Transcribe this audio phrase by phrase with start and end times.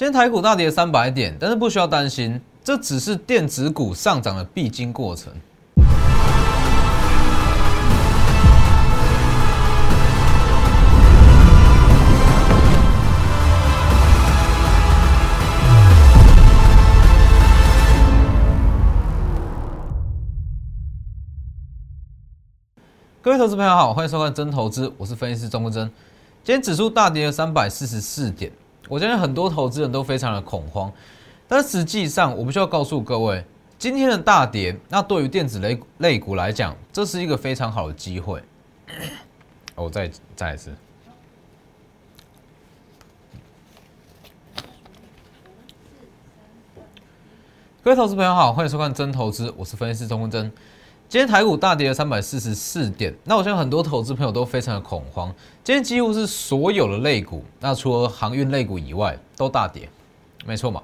[0.00, 5.30] 今天台股大跌三百点，但是不需要担心，这只是电子股上涨的必经过程。
[23.20, 25.84] 各位投资朋友好，欢迎收看真投资，我是分析师钟国珍。
[26.42, 28.50] 今天指数大跌了三百四十四点，
[28.88, 30.92] 我相信很多投资人都非常的恐慌，
[31.46, 33.44] 但实际上我们需要告诉各位，
[33.78, 38.42] 今天的大跌，那对于电子类类股来讲，这是一个非常好的机会。
[39.76, 40.74] 我再再一次，
[47.82, 50.52] 各位投资朋友好，欢迎收看真投资，我是分析师钟国真。
[51.10, 55.34] 今天台股大跌了三百四十四点，那我相信很多投资朋友都非常的恐慌。
[55.64, 59.88] 今天几乎是所有的类股，那除了航运类股以外都大跌，
[60.46, 60.80] 没错嘛？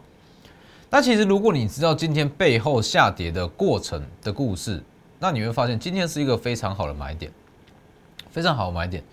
[0.90, 4.82] 那其实如果你知道今天背后下跌的过程的故事，
[5.20, 7.30] 那你会发现今天是一个非常好的买点，
[8.32, 9.04] 非常好的买点。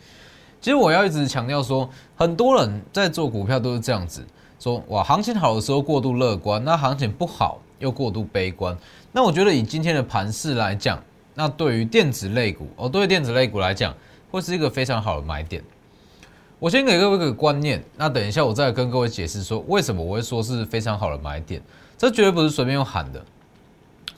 [0.59, 4.25] 其实我要一直强调说，很多人在做股票都是这样子
[4.59, 8.75] 说：哇，行情好的时候过度乐观，那行情不好又过度悲观。
[9.11, 10.97] 那我觉得以今天的盘势来讲，
[11.35, 13.93] 那对于电子类股哦，对于电子类股来讲，
[14.31, 15.61] 会是一个非常好的买点。
[16.59, 21.61] 我先给各位一个观念，那等一下我再跟各位解释说为什么我会说是非常好的买点。
[21.97, 23.21] 这绝对不是随便用喊的。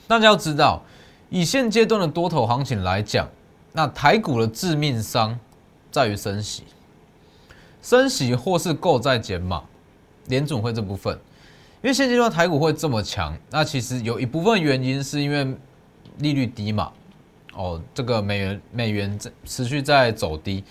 [0.08, 0.84] 大家要知道，
[1.32, 3.28] 以现阶段的多头行情来讲，
[3.74, 5.40] 那台股的致命伤
[5.90, 6.64] 在于升息，
[7.82, 9.64] 升息或是购债减码，
[10.28, 11.20] 联总会这部分。
[11.86, 15.46] 因为现阶段台股会这么强，那其实有一部分原因是因为
[16.18, 16.92] 利率低嘛，
[17.54, 20.64] 哦，这个美元美元在持续在走低，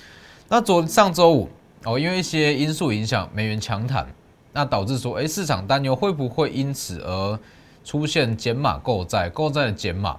[0.49, 1.49] 那昨上周五
[1.85, 4.05] 哦，因为一些因素影响美元强弹，
[4.53, 7.39] 那导致说，哎，市场担忧会不会因此而
[7.85, 10.19] 出现减码购债，购债的减码，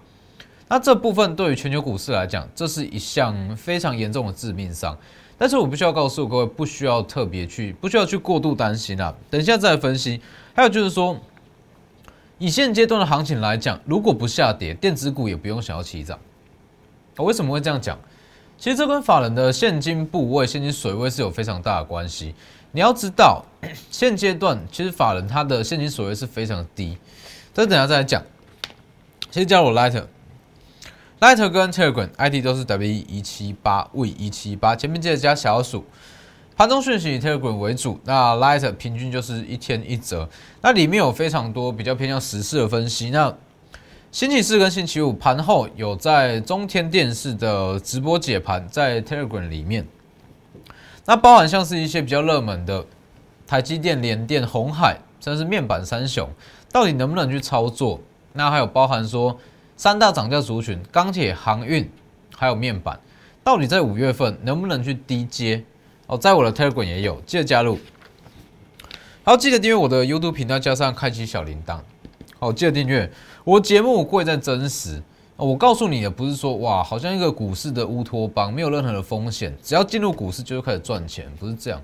[0.70, 4.98] 那这部分对于全球股市来讲，这是一项非常严重的致命伤。
[5.38, 10.22] 但是我不需要告诉各位，不需要特别去，不需要去过度担心啊，等一下再来分析。
[10.54, 11.18] 还有就是说，
[12.38, 16.18] 以现阶段的行情来讲，如果不下跌，电子股也不用想要起涨。
[17.18, 17.98] 我为什么会这样讲？
[18.58, 22.34] 其实这跟法人的现金部位、现金水位是有非常大的关系。
[22.72, 23.44] 你要知道，
[23.92, 26.98] 现阶段其实法人他的现金水位是非常低。
[27.54, 28.24] 这等下再来讲。
[29.32, 29.72] 先加入
[31.22, 35.86] Lighter 跟 Telegram ID 都是 W 一七八 V 一七八，前面记得加小数。
[36.58, 40.28] 盘中讯息以 Telegram 为主，那 Lighter 平均就是一天一折，
[40.62, 43.12] 那里面有非常多比较偏向时事的分析。
[43.12, 43.34] 那
[44.12, 49.88] 星期四跟星期五盘后有在中天电视的直播解盘，在 Telegram 里面，
[51.06, 52.86] 那包含像是一些比较热门的
[53.48, 56.30] 台积电、联电、红海，甚至面板三雄，
[56.74, 58.02] 到底能不能去操作？
[58.34, 59.38] 那还有包含说
[59.78, 61.90] 三大涨价族群，钢铁、航运，
[62.36, 63.00] 还有面板，
[63.44, 65.64] 到底在五月份能不能去低接？
[66.08, 67.78] 哦，在我的 Telegram 也有，记得加入。
[69.24, 71.80] 好，记得订阅我的 YouTube 频道，加上开启小铃铛。
[72.40, 73.12] 好，记得订阅
[73.44, 75.02] 我节目，贵在真实。
[75.36, 81.82] 我告诉你的不是说哇，好像一个股市的乌托邦，没有任何的风险，只要进入股市就会开始赚钱，不是这样。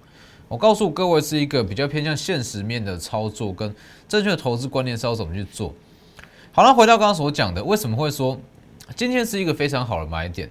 [0.47, 3.75] 我告诉各位是一个比较偏向现实面的操作，跟
[4.08, 5.73] 正确的投资观念是要怎么去做。
[6.53, 8.38] 好了，回到刚刚所讲的，为什么会说
[8.94, 10.50] 今天是一个非常好的买点？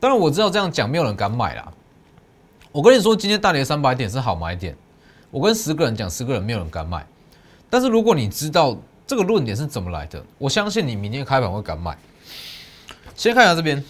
[0.00, 1.70] 当然我知道这样讲没有人敢买啦。
[2.72, 4.74] 我跟你说，今天大跌三百点是好买点。
[5.30, 7.06] 我跟十个人讲，十个人没有人敢买。
[7.68, 8.74] 但是如果你知道
[9.06, 11.94] 这个论点是怎么来的，我相信你明天开盘会敢买。
[13.14, 13.84] 先看一下这边，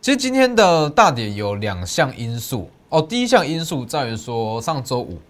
[0.00, 3.00] 其实今天的大跌有两项因素哦。
[3.00, 5.20] 第一项因素在于说上周五，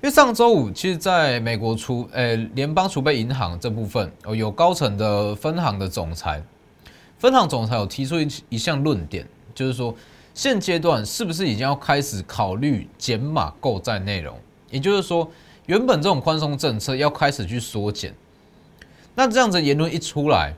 [0.00, 6.42] 因为上周五其实在美国储诶联邦储备银行这部分哦，有高层的分行的总裁，
[7.18, 9.94] 分行总裁有提出一一项论点，就是说。
[10.34, 14.38] 现阶段是不是已经要开始考虑减码购债内容？
[14.70, 15.28] 也就是说，
[15.66, 18.14] 原本这种宽松政策要开始去缩减。
[19.16, 20.54] 那这样子言论一出来，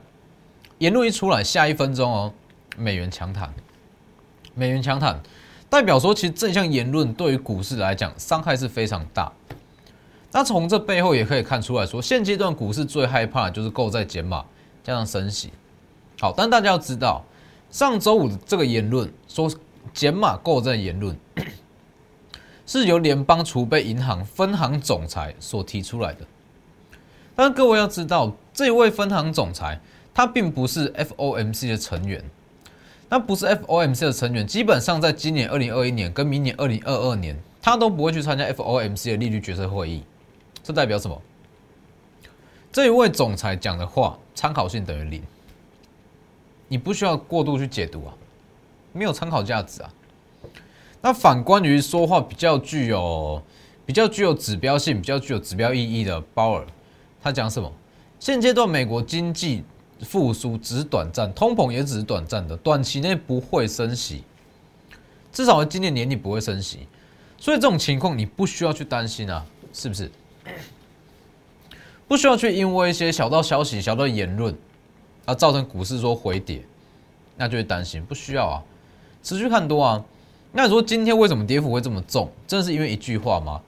[0.77, 2.31] 言论一出来，下一分钟哦，
[2.77, 3.51] 美元强弹，
[4.53, 5.19] 美元强弹，
[5.71, 9.31] 代表说其实这项言论对于股市来讲伤害是非常大。
[10.31, 14.45] 那从这背后也可以看出来说，现阶段股市最害怕就是购债减码
[14.83, 15.49] 加上升息。
[16.19, 17.23] 好，但大家要知道，
[17.71, 19.49] 上周五的这个言论说。
[19.95, 21.17] 减码购债言论
[22.67, 26.19] 是由联邦储备银行分行总裁所提出来的，
[27.35, 29.81] 但各位要知道，这位分行总裁
[30.13, 32.23] 他并不是 FOMC 的成员，
[33.13, 40.01] 那不是 FOMC 的成员，基本上在今年二零二一年跟明年二零二二年他都不会去参加 FOMC 的利率决策会议，
[40.63, 41.21] 这代表什么？
[42.71, 45.21] 这一位总裁讲的话参考性等于零，
[46.69, 48.13] 你不需要过度去解读啊，
[48.93, 49.93] 没有参考价值啊。
[51.01, 53.43] 那反观于说话比较具有、
[53.85, 56.65] 比较具有指标性、比较具有指标意义的鲍尔，
[57.21, 57.69] 他讲什么？
[58.21, 59.65] 现阶段美国经济
[60.03, 64.23] 复苏只是短暂，通膨也只是短暂的，短期内不会升息，
[65.31, 66.87] 至少今年年底不会升息。
[67.37, 70.11] 所以这种情况你不需要去担心啊，是不是？
[72.07, 74.53] 不需要去因为一些小道消息、小道言论
[75.25, 76.61] 而造成股市说回跌，
[77.37, 78.03] 那就会担心。
[78.03, 78.63] 不需要啊，
[79.23, 80.03] 持续看多啊。
[80.51, 82.29] 那你说今天为什么跌幅会这么重？
[82.45, 83.61] 真的是因为一句话吗？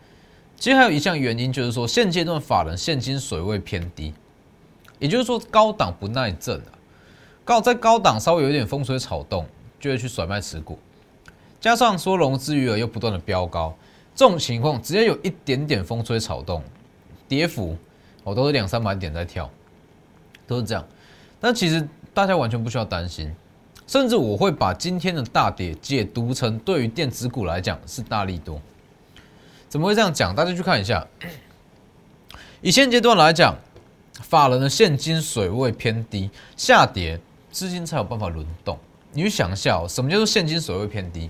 [0.60, 4.14] 其实还有一项原因，就是说现阶段法人现金水位偏低，
[5.04, 6.72] 也就是说高档不耐震啊。
[7.44, 9.46] 高在高档稍微有一点风吹草动，
[9.78, 10.80] 就会去甩卖持股。
[11.60, 13.76] 加上说融资余额又不断的飙高，
[14.16, 16.64] 这种情况只要有一点点风吹草动，
[17.28, 17.78] 跌幅
[18.24, 19.50] 我都是两三百点在跳，
[20.48, 20.88] 都是这样。
[21.42, 23.30] 但其实大家完全不需要担心，
[23.86, 28.62] 甚至我会把今天的大跌解读成对于电子股来讲是大力多。
[29.68, 30.34] 怎么会这样讲？
[30.34, 31.06] 大家去看一下，
[32.62, 33.58] 以现阶段来讲，
[34.22, 37.20] 法人的现金水位偏低，下跌
[37.52, 38.78] 资金才有办法轮动。
[39.12, 41.30] 你去想一下，哦什么叫做现金水位偏低？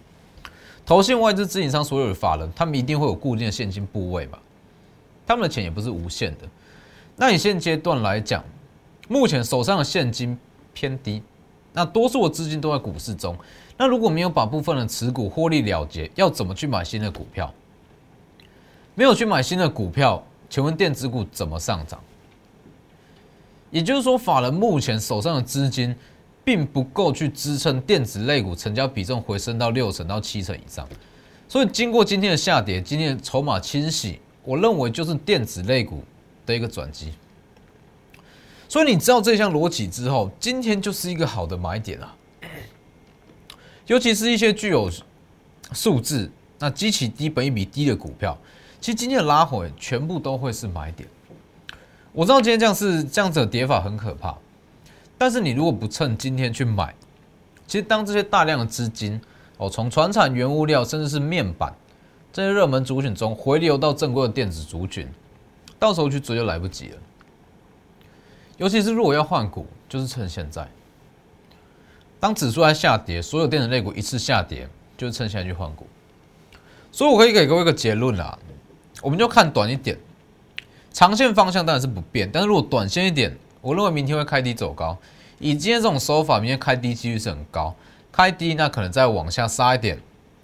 [0.86, 4.38] 投信外资资金商所有的法人，他们一定会有固定的现金部位吧？
[5.26, 6.40] 他们的钱也不是无限的。
[7.16, 8.44] 那你现阶段来讲，
[9.08, 10.38] 目前手上的现金
[10.74, 11.24] 偏低，
[11.72, 13.38] 那多数的资金都在股市中。
[13.78, 17.54] 那如果没有把部分的持股获利了结，要怎么去买新的股票？
[18.96, 22.00] 没有去买新的股票，请问电子股怎么上涨？
[23.74, 25.94] 也就是说，法人目前手上的资金。
[26.46, 30.86] 并不够去支撑电子类股成交比重回升到六成到七成以上，
[31.48, 36.04] 所以经过今天的下跌，今天筹码清洗，我认为就是电子类股
[36.46, 37.14] 的一个转机。
[38.68, 42.14] 所以你知道这项逻辑之后，今天就是一个好的买点啊！
[43.88, 44.92] 尤其是一些具有
[45.72, 46.30] 数字、
[46.60, 48.38] 那激起低本益比低的股票，
[48.82, 51.08] 其实今天的拉回全部都会是买点。
[52.14, 54.36] 我知道今天这样是这样子的跌法很可怕。
[55.18, 56.94] 但是你如果不趁今天去买，
[57.66, 59.20] 其实当这些大量的资金
[59.58, 61.74] 哦，从船产、原物料，甚至是面板
[62.32, 65.08] 这些热门族群中回流到正规的电子族群，
[65.80, 66.98] 到时候去追就来不及了。
[68.58, 70.68] 尤其是如果要换股，就是趁现在。
[72.20, 75.88] 当指数在下跌，所有电子类股一次下跌，就是趁现在去换股。
[76.92, 78.38] 所以我可以给各位一个结论啦，
[79.02, 79.98] 我们就看短一点，
[80.94, 84.96] 长线方向当然是不变，但是如果短线一点，我认为明天会开低走高。
[85.40, 87.76] 以今天这种手法，明天开低几率是很高。
[88.12, 90.00] 开低那可能再往下杀一点，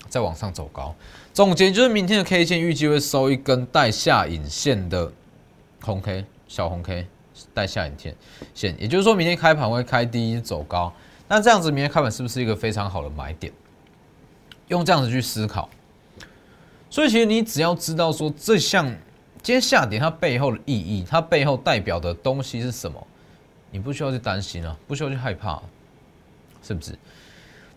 [0.10, 0.94] 再往上走高。
[1.31, 5.13] 总结就是明天的 K 线预计会收一根带下影线的
[5.81, 7.07] 红 K 小红 K
[7.54, 8.16] 带下影线
[8.56, 10.92] 线，也就是说明天开盘会开低走高。
[11.28, 13.54] 那这样子明天开盘是不是一个非常好的买点？
[14.69, 15.69] 用这样子去思考。
[16.90, 18.92] 所以其实你只要知道说这项
[19.41, 23.07] 今天下跌它背后的意义，它背后代表的东西是什么？
[23.71, 25.62] 你不需要去担心啊，不需要去害怕，
[26.62, 26.97] 是不是？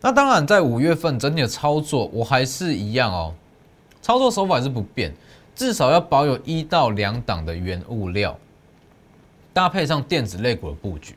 [0.00, 3.34] 那当然，在五月份整体的操作，我还是一样哦，
[4.00, 5.14] 操作手法是不变，
[5.54, 8.36] 至少要保有一到两档的原物料，
[9.52, 11.14] 搭配上电子类股的布局。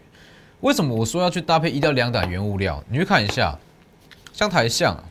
[0.62, 2.84] 为什么我说要去搭配一到两档原物料？
[2.88, 3.58] 你去看一下，
[4.34, 5.02] 像台象，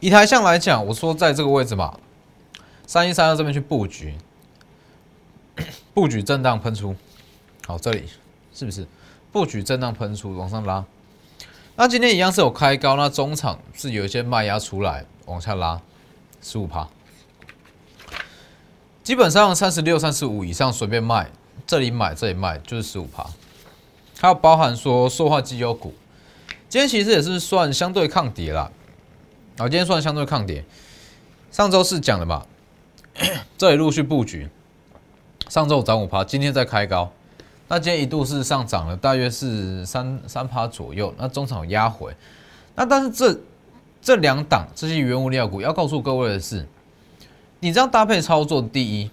[0.00, 1.98] 以台象来讲，我说在这个位置嘛，
[2.86, 4.14] 三一三二这边去布局。
[5.92, 6.96] 布局震荡喷出，
[7.66, 8.04] 好，这里
[8.54, 8.86] 是不是
[9.30, 10.82] 布局震荡喷出往上拉？
[11.76, 15.82] 那今天一样是有开高，那中场是有一些卖压出来往下拉，
[16.40, 16.88] 十五趴，
[19.02, 21.30] 基本上三十六、三十五以上随便卖，
[21.66, 23.26] 这里买这里卖就是十五趴。
[24.18, 25.92] 还有包含说塑化机油股，
[26.70, 28.72] 今天其实也是算相对抗跌啦。
[29.58, 30.64] 好，今天算相对抗跌。
[31.50, 32.46] 上周是讲的嘛，
[33.58, 34.48] 这里陆续布局。
[35.48, 37.10] 上周涨五趴，今天再开高，
[37.68, 41.12] 那今天一度是上涨了，大约是三三趴左右。
[41.18, 42.14] 那中场压回，
[42.74, 43.40] 那但是这
[44.00, 46.64] 这两档这些原物料股要告诉各位的是，
[47.58, 49.10] 你这样搭配操作，第一，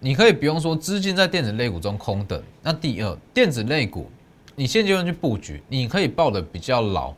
[0.00, 4.10] 你可以不用说资金在电子类股中空等；那第二，电子类股
[4.56, 7.12] 你现阶段去布局，你可以抱的比较牢，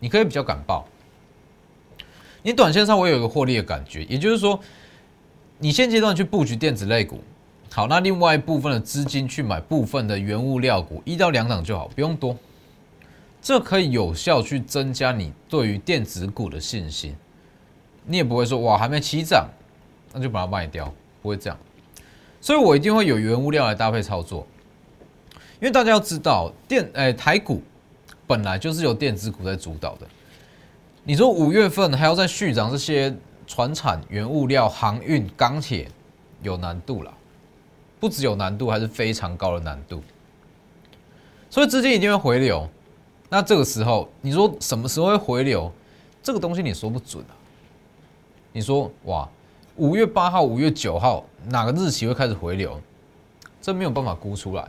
[0.00, 0.84] 你可以比较敢抱，
[2.42, 4.58] 你短线上我有一个获利的感觉，也就是说，
[5.58, 7.20] 你现阶段去布局电子类股。
[7.72, 12.36] 好，那另外一部分的资金去买部分的原物料股，一到两档就好，不用多。
[13.40, 17.14] 这可以有效去增加你对于电子股的信心。
[18.04, 19.48] 你也不会说哇还没起涨，
[20.12, 20.92] 那就把它卖掉，
[21.22, 21.58] 不会这样。
[22.40, 24.46] 所以我一定会有原物料来搭配操作，
[25.60, 27.62] 因为大家要知道电诶台股
[28.26, 30.06] 本来就是由电子股在主导的。
[31.02, 33.14] 你说五月份还要再续涨这些
[33.46, 35.88] 船产、原物料、航运、钢铁，
[36.42, 37.12] 有难度了，
[37.98, 40.02] 不只有难度，还是非常高的难度。
[41.48, 42.68] 所以资金一定会回流，
[43.28, 45.72] 那这个时候你说什么时候会回流？
[46.22, 47.34] 这个东西你说不准啊。
[48.52, 49.28] 你说哇，
[49.76, 52.80] 五月八号、五月九号哪个日期会开始回流？
[53.62, 54.68] 这没有办法估出来。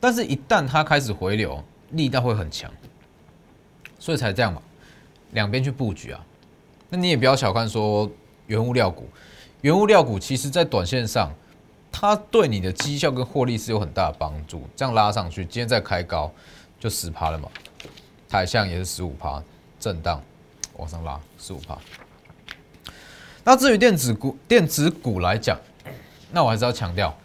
[0.00, 2.70] 但是，一旦它开始回流，力道会很强，
[3.98, 4.62] 所以才这样嘛。
[5.32, 6.24] 两边去布局啊，
[6.88, 8.10] 那你也不要小看说
[8.46, 9.08] 原物料股，
[9.60, 11.32] 原物料股其实在短线上，
[11.92, 14.62] 它对你的绩效跟获利是有很大的帮助。
[14.74, 16.32] 这样拉上去，今天再开高
[16.80, 17.48] 就十趴了嘛，
[18.28, 19.42] 台象也是十五趴，
[19.78, 20.22] 震荡
[20.76, 21.76] 往上拉十五趴。
[23.44, 25.58] 那至于电子股，电子股来讲，
[26.32, 27.16] 那我还是要强调，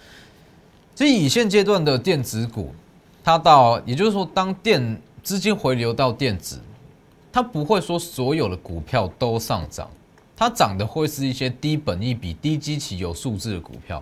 [0.96, 2.74] 其实以现阶段的电子股，
[3.24, 6.60] 它到也就是说，当电资金回流到电子，
[7.34, 9.90] 它不会说所有的股票都上涨，
[10.36, 14.02] 它涨的会是一些低本益比、低基期、有数字的股票。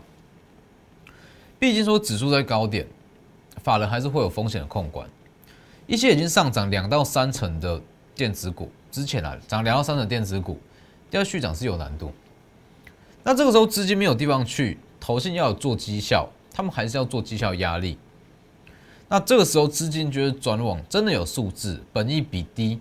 [1.57, 2.85] 毕竟说指数在高点，
[3.63, 5.09] 法人还是会有风险的控管。
[5.87, 7.81] 一些已经上涨两到三成的
[8.13, 10.59] 电子股，之前啊涨两到三成电子股。
[11.11, 12.09] 要续涨是有难度，
[13.21, 17.97] 那这个时候资金没有地方去，投信要有做绩效，他们还是要做绩效压力。
[19.09, 22.79] 那这个时候资金觉得转往真的有数字，本益比低，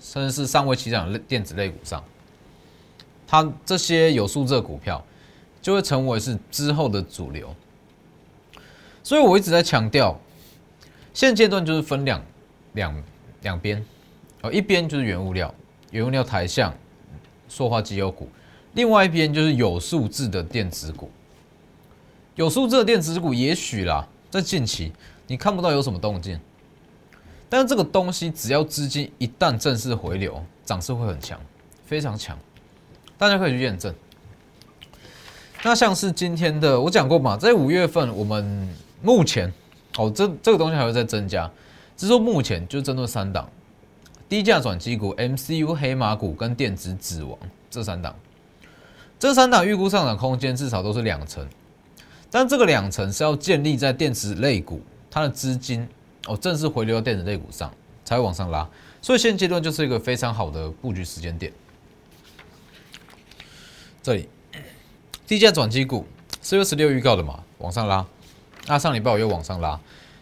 [0.00, 2.02] 甚至是尚未起涨的电子类股上，
[3.26, 5.04] 它这些有数字的股票
[5.60, 7.54] 就会成为是之后的主流。
[9.02, 10.18] 所以我一直在强调，
[11.12, 12.22] 现阶段就是分两
[12.74, 13.02] 两
[13.42, 13.84] 两边，
[14.42, 15.54] 哦，一边就是原物料，
[15.90, 16.74] 原物料台向。
[17.50, 18.28] 塑化机油股，
[18.74, 21.10] 另外一边就是有数字的电子股。
[22.34, 24.92] 有数字的电子股，也许啦，在近期
[25.26, 26.38] 你看不到有什么动静，
[27.48, 31.40] 但是这个东西只要资金一旦正式回流，涨势会很强，
[31.86, 32.38] 非常强，
[33.16, 33.94] 大家可以去验证。
[35.62, 38.68] 那像是今天的，我讲过嘛，在五月份，我们
[39.02, 39.52] 目前
[39.96, 41.50] 哦，这这个东西还会再增加，
[41.96, 43.48] 只是说目前就针对三档。
[44.28, 47.38] 低价转机股、MCU 黑马股跟电子指王
[47.70, 48.14] 这三档，
[49.18, 51.48] 这三档预估上涨空间至少都是两成，
[52.30, 55.88] 但这个两成是要建立在电子类股它的资金
[56.28, 57.72] 哦正式回流到电子类股上
[58.04, 58.68] 才会往上拉，
[59.02, 61.52] 所以现阶段就是一个非常好的布局时间点。
[64.02, 64.28] 这里
[65.26, 66.06] 低价转机股
[66.40, 68.06] 四月十六预告的嘛，往上拉，
[68.66, 69.78] 那上礼拜我又往上拉，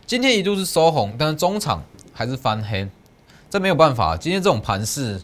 [0.07, 1.83] 今天一度是收红，但是中场
[2.13, 2.89] 还是翻黑。
[3.49, 5.23] 这没有办法，今天这种盘势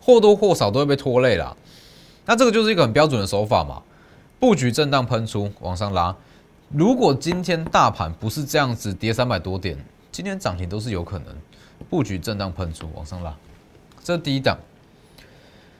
[0.00, 1.56] 或多或少都会被拖累了。
[2.24, 3.82] 那这个就是一个很标准的手法嘛，
[4.38, 6.16] 布局震荡喷出往上拉。
[6.68, 9.76] 如果今天大盘不是这样子跌三百多点，
[10.14, 11.36] 今天涨停都是有可能。
[11.90, 13.36] 布局震荡喷出往上拉，
[14.04, 14.56] 这第一档。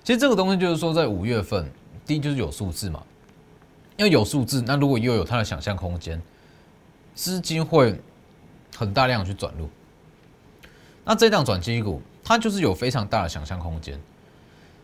[0.03, 1.71] 其实这个东西就是说，在五月份，
[2.05, 3.01] 第一就是有数字嘛，
[3.97, 6.21] 因为有数字，那如果又有它的想象空间，
[7.15, 7.97] 资金会
[8.77, 9.71] 很大量去转入。
[11.05, 13.97] 那这档转机股，它就是有非常大的想象空间。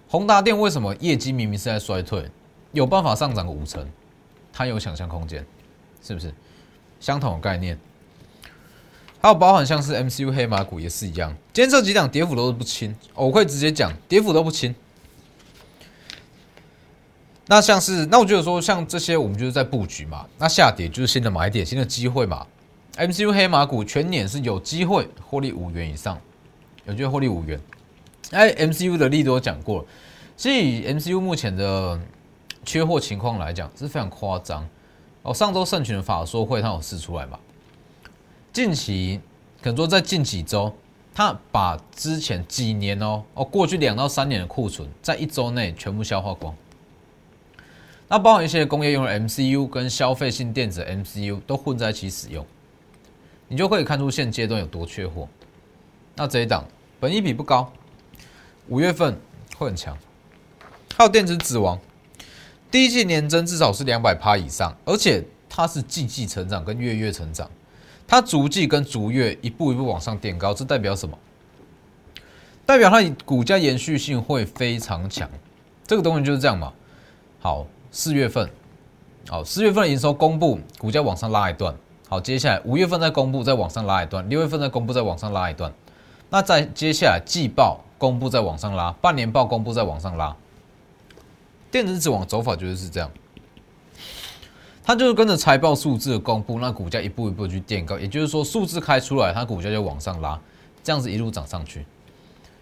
[0.09, 2.30] 宏达电为什么业绩明明是在衰退，
[2.71, 3.85] 有办法上涨个五成？
[4.52, 5.45] 它有想象空间，
[6.00, 6.33] 是不是？
[7.00, 7.76] 相同的概念。
[9.23, 11.35] 还有包含像是 MCU 黑马股也是一样。
[11.53, 14.75] 今天这几档跌幅都是不轻，我会直接讲跌幅都不轻。
[17.47, 20.27] 那像是，那我觉得说像这些，我们就是在布局嘛。
[20.39, 22.47] 那下跌就是新的买点，新的机会嘛。
[22.97, 26.19] MCU 黑马股全年是有机会获利五元以上，
[26.87, 27.61] 有机会获利五元。
[28.31, 29.85] 哎，MCU 的利都讲过了，
[30.37, 32.00] 所以 MCU 目前的
[32.65, 34.67] 缺货情况来讲是非常夸张。
[35.23, 37.39] 哦，上周盛群的法说会，它有试出来嘛？
[38.52, 39.21] 近期
[39.62, 40.75] 可能说在近几周，
[41.14, 46.54] 它把之前几年哦哦过去两到三年的库存，在一周内全部消化光。
[48.09, 52.45] 那包含一些工业用的 MCU 跟消费性电子 MCU 都混在一起使用。
[53.47, 55.28] 你就可以看出现阶段有多缺货。
[56.16, 56.66] 那这一档
[56.99, 57.73] 本益比不高，
[58.69, 59.16] 五月份
[59.57, 59.97] 会很强。
[60.97, 61.78] 还有电子指王，
[62.69, 67.49] 第一季年增至少是两百趴以上，而且它是季季成长跟月月成长，
[68.11, 71.17] 它逐季跟逐月一步一步往上垫高，这代表什么？
[72.67, 75.31] 代表它股价延续性会非常强。
[75.87, 76.73] 这个东西就是这样嘛。
[77.38, 78.50] 好，四月份，
[79.29, 81.73] 好，四月份营收公布，股价往上拉一段。
[82.09, 85.73] 好，接下来五月份再公布，再往上拉一段；六月份再公布，再往上拉一段。
[86.31, 90.37] 那在接下来季报公布再往上拉，半年报公布再往上拉，
[91.71, 93.09] 电子纸网走法就是这样，
[94.83, 100.41] 它就是跟着财报数字的公布，那股价一步一步去垫高，也就是说数字开出来，它股价就往上拉，
[100.83, 101.87] 这样子一路涨上去，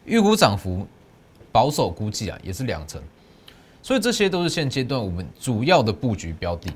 [0.05, 0.87] 预估涨幅
[1.53, 3.01] 保守估计啊也是两成，
[3.83, 6.71] 所以这些都是现阶段我们主要的布局标的，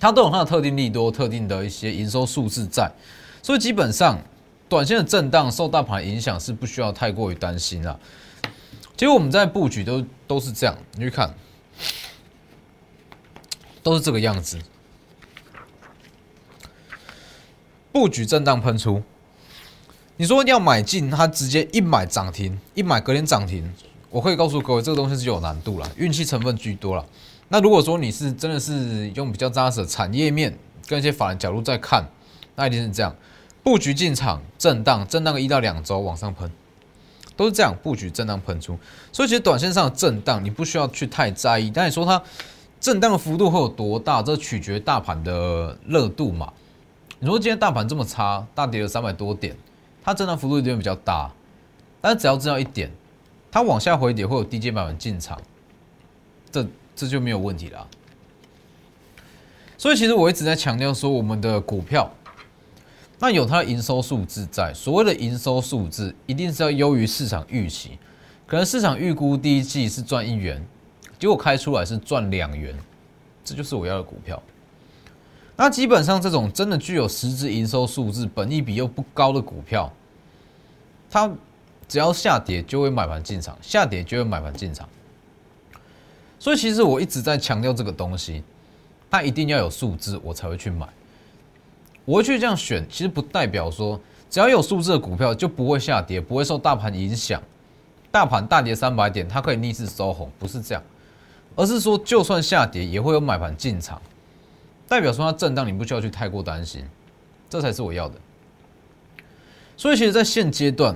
[0.00, 2.90] 它都有它的特定利多、特定的一些营收数字在，
[3.42, 4.18] 所以基本上。
[4.70, 7.98] 短线的震荡受大盘影响是不需要太过于担心了。
[8.98, 11.34] 其实我们在布局都都是这样，你去看，
[13.88, 14.58] 都是这个样子。
[17.90, 19.02] 布局震荡喷出，
[20.16, 23.72] 你说要买进，它直接一买涨停，一买隔天涨停，
[24.10, 27.04] 我可以告诉各位，这个东西是有难度了，运气成分居多了。
[27.48, 32.06] 那如果说你是真的是用比较扎实的产业面跟一些法人角度在看，
[32.54, 33.14] 那一定是这样。
[33.64, 36.50] 布局进场，震荡，震荡个一到两周往上喷，
[37.36, 38.78] 都是这样布局震荡喷出。
[39.12, 41.70] 所以其实短线上的震荡，你不需要去太在意。
[41.70, 42.22] 但你说它
[42.80, 44.22] 震荡的幅度会有多大？
[44.22, 46.52] 这取决大盘的热度嘛。
[47.18, 49.56] 你说今天大盘这么差，大跌了三百多点，
[50.02, 51.30] 它震荡幅度一定比较大。
[52.00, 52.90] 但是只要知道一点，
[53.50, 55.40] 它往下回跌会有低阶版本进场，
[56.52, 57.86] 这这就没有问题了。
[59.76, 62.08] 所以其实我一直在强调说，我们的股票。
[63.18, 67.98] 那有它的营收数字在，所谓的营收数字一定是要优于市场预期，
[68.46, 70.64] 可能市场预估第一季是赚一元，
[71.18, 72.76] 结果开出来是赚两元，
[73.44, 74.40] 这就是我要的股票。
[75.56, 79.92] 那基本上这种真的具有实质营收数字、本益比又不高的股票，
[81.10, 81.28] 它
[81.88, 84.88] 只要下跌就会买盘进场，下跌就会买盘进场。
[86.38, 88.44] 所以其实我一直在强调这个东西，
[89.10, 90.86] 它一定要有数字，我才会去买。
[92.04, 97.42] 我会去这样选，其实不代表说只要有数字的股票就不会下跌，不会受大盘影响。
[98.10, 100.82] 大盘大跌三百点，它可以逆势收红，不是这样，
[101.58, 104.00] 而是说就算下跌也会有买盘进场，
[104.86, 106.84] 代表说它震荡，你不需要去太过担心，
[107.50, 108.14] 这才是我要的。
[109.76, 110.94] 所以其实，在现阶段，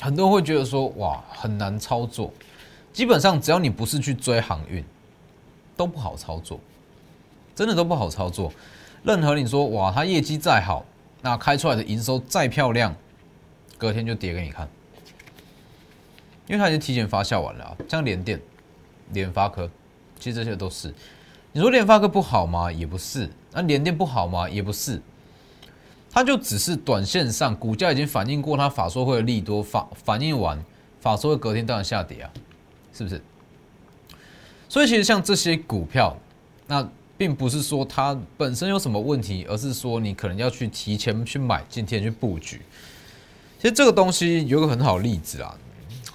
[0.00, 2.32] 很多人会觉得说，哇，很难操作。
[2.92, 4.84] 基本上，只要你不是去追航运，
[5.76, 6.60] 都不好操作，
[7.56, 8.52] 真的都不好操作。
[9.02, 10.84] 任何你说哇，它业绩再好，
[11.22, 12.94] 那开出来的营收再漂亮，
[13.76, 14.68] 隔天就跌给你看，
[16.46, 17.76] 因为它已经提前发酵完了啊。
[17.88, 18.40] 像联电、
[19.10, 19.68] 联发科，
[20.18, 20.92] 其实这些都是。
[21.52, 22.70] 你说联发科不好吗？
[22.70, 23.28] 也不是。
[23.52, 24.48] 那联电不好吗？
[24.48, 25.00] 也不是。
[26.10, 30.62] 它就只是短线上股价已经反映过它法说会的利多，反反映完
[31.00, 32.30] 法说会隔天当然下跌啊，
[32.92, 33.20] 是不是？
[34.68, 36.16] 所以其实像这些股票，
[36.66, 36.88] 那。
[37.16, 42.60] 并不是说它本身有什么问题，而是说你可能要去提前去买，今天去布局。
[43.56, 45.56] 其实这个东西有个很好的例子啊，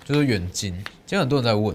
[0.04, 0.74] 就是远金。
[0.74, 1.74] 今天很多人在问，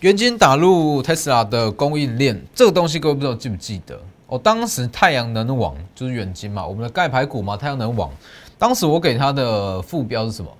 [0.00, 4.00] 元金打入特斯拉的供应链，这个东西各位不知道记不记得？
[4.28, 8.10] 哦，当时太阳能网就是元金嘛，我们的钙牌股嘛，太阳能网。
[8.58, 10.50] 当时我给它的副标是什么？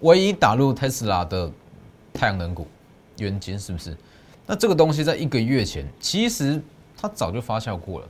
[0.00, 1.50] 唯一打入特斯拉的
[2.14, 2.66] 太阳能股，
[3.18, 3.94] 元金是不是？
[4.46, 6.58] 那这个东西在一个月前，其实
[6.96, 8.08] 它早就发酵过了。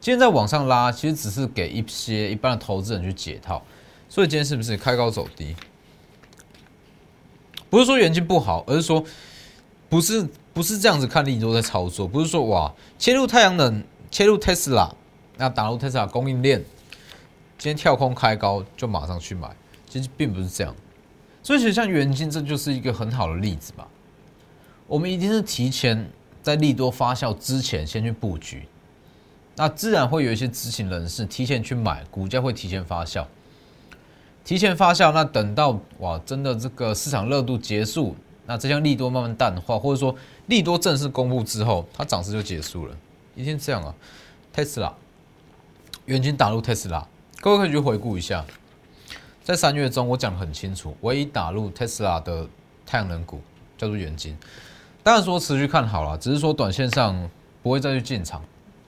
[0.00, 3.62] 今天在往上拉，其实只是给一些一般的投资人去解套。
[4.08, 5.54] 所以今天是不是开高走低？
[7.70, 9.04] 不是说元金不好，而是说
[9.88, 12.08] 不是不是这样子看利多在操作。
[12.08, 14.94] 不是说哇，切入太阳能，切入特斯拉，
[15.36, 16.58] 那打入特斯拉供应链，
[17.58, 19.48] 今天跳空开高就马上去买，
[19.88, 20.74] 其实并不是这样。
[21.42, 23.86] 所以其实像元金，这就是一个很好的例子吧。
[24.86, 26.10] 我们一定是提前
[26.42, 28.66] 在利多发酵之前先去布局，
[29.56, 33.26] 那自然会有一些知情人士提前去买，股价会提前发酵，
[34.48, 35.12] 提前发酵。
[35.12, 42.96] 那等到哇，真的这个市场热度结束，那这项利多慢慢淡化，或者说利多正式公布之后，它涨势就结束了。
[43.34, 43.94] 一定这样啊，
[44.50, 44.90] 特斯拉，
[46.06, 47.06] 远金打入特斯拉，
[47.42, 48.42] 各位可以去回顾一下，
[49.44, 52.48] 在三月中我讲的很清楚，唯一打入特斯拉的
[52.86, 53.42] 太阳能股
[53.76, 54.34] 叫做远金。
[55.02, 57.28] 当然说持续看好了，只是说短线上
[57.62, 58.42] 不会再去进场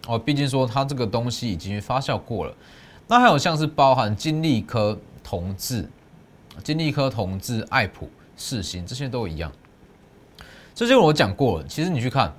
[0.06, 0.18] 哦。
[0.18, 2.54] 毕竟说它这个东西已经发酵过了。
[3.06, 4.96] 那还有像是包含金利科、
[5.30, 5.88] 同志、
[6.64, 9.52] 金利科、同志、爱普、世新这些都一样。
[10.74, 11.66] 这些我讲过了。
[11.68, 12.34] 其实你去看，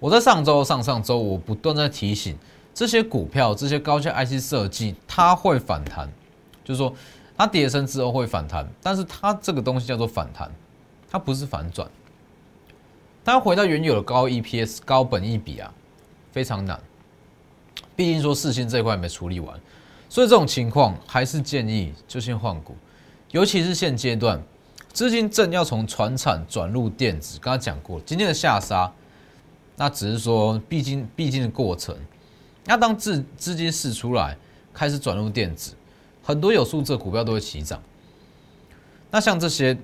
[0.00, 2.36] 我在上周、上上周我不断在提醒
[2.74, 6.10] 这些股票、这些高价 IC 设计，它会反弹，
[6.64, 6.92] 就是说
[7.38, 10.50] 它跌升之后会反弹，但是它这个东西叫做反弹，
[11.08, 11.88] 它不是反转。
[13.24, 15.72] 它回到原有的高 EPS、高本益比啊，
[16.32, 16.80] 非常难。
[17.94, 19.60] 毕竟说四星这一块没处理完，
[20.10, 22.74] 所以这种情况还是建议就先换股，
[23.30, 24.42] 尤其是现阶段
[24.92, 27.38] 资金正要从船产转入电子。
[27.40, 28.92] 刚刚讲过，今天的下杀，
[29.76, 31.96] 那只是说必经必经的过程。
[32.66, 34.36] 那当资资金释出来，
[34.74, 35.72] 开始转入电子，
[36.22, 37.80] 很多有数字股票都会起涨。
[39.10, 39.78] 那像这些。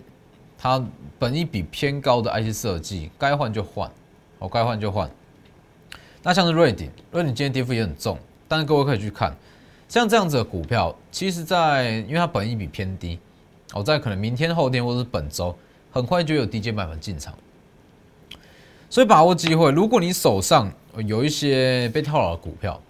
[0.58, 0.82] 它
[1.18, 3.92] 本一比偏高的 IC 设计，该换就换，
[4.38, 5.08] 哦，该换就换。
[6.22, 9.36] 那像是瑞鼎，瑞鼎今天跌幅也很重，但是各位可以去看，
[9.88, 13.18] 像这样子的股票，其实在因为它本益比偏低，
[13.72, 15.56] 哦，在可能明天、后天或者是本周，
[15.92, 17.32] 很快就有低阶买盘进场，
[18.90, 19.70] 所以把握机会。
[19.70, 20.72] 如果你手上
[21.06, 22.80] 有一些被套牢的股票，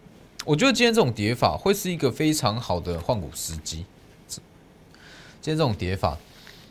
[0.44, 3.84] 我觉得今天这种跌法会是一个非常好的换股时机。
[4.28, 6.16] 今天这种跌法。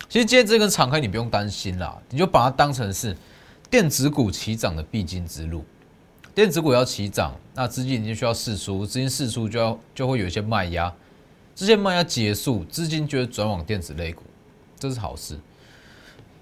[0.08, 3.16] 其实今天这根长黑你不用担心啦，你就把它当成是
[3.70, 5.64] 电子股起涨的必经之路。
[6.36, 10.94] 电子股要起涨，那资金已经需要释出，资金释出就要就会有一些卖压，
[11.56, 14.22] 这些卖压结束，资金就会转往电子类股，
[14.78, 15.40] 这是好事。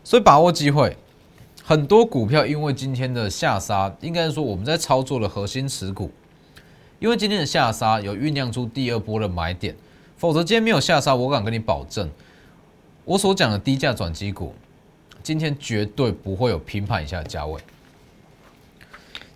[0.04, 0.98] 所以把握机会，
[1.64, 6.10] 很多股票因为今天的下杀，应该是说我们在操作的核心持股，
[6.98, 9.76] 因为今天的下杀有酝酿出第二波的买点，
[10.18, 12.10] 否则今天没有下杀，我敢跟你保证。
[13.06, 14.56] 我所讲的低价转机股，
[15.22, 17.62] 今天绝对不会有平盘以下的价位。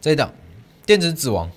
[0.02, 0.32] 这一档
[0.88, 1.52] 电子指王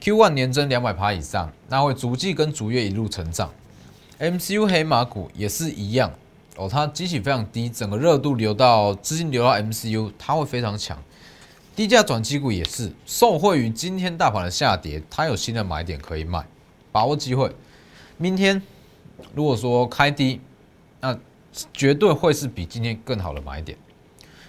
[0.00, 3.52] ，Q one 年增两百趴以上，那会逐季跟逐月一路成长。
[4.18, 6.12] MCU 黑马股也是一样
[6.56, 11.00] 哦，它机器非常低，整个热度流到资金流到 MCU，它会非常强。
[11.76, 16.44] 低价转机股也是受惠于今天大盘的下跌，它有新的买点可以卖，
[16.90, 17.52] 把握机会。
[18.18, 18.60] 明天。
[19.36, 20.40] 如果说开低，
[21.00, 21.16] 那
[21.72, 23.78] 绝对会是比今天更好的买点。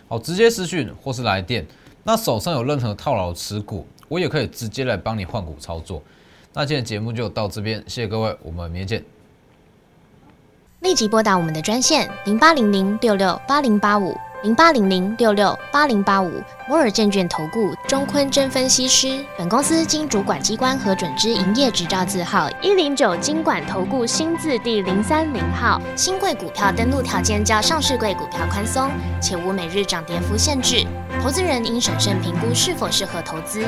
[0.08, 1.68] 好，直接私讯或是来电。
[2.08, 6.02] 那手上有任何套牢持股，我也可以直接来帮你换股操作。
[6.54, 9.04] 那今天节目就到这边，谢谢各位，我们明天见。
[10.80, 14.16] 立即拨打我们的专线零八零零六六八零八五。
[14.44, 16.32] 零八零零六六八零八五
[16.70, 25.82] 摩尔证券投顾中坤真分析师，本公司经主管机关核准之营业执照字号一零九金管投顾新字第零三零号。
[25.96, 30.86] 新贵股票登录条件较上市贵股票宽松，且无每日涨跌幅限制。
[31.24, 33.68] 投资人应审慎评估是否适合投资。